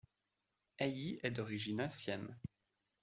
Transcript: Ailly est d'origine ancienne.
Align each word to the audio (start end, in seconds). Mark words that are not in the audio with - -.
Ailly 0.79 1.19
est 1.21 1.29
d'origine 1.29 1.83
ancienne. 1.83 2.35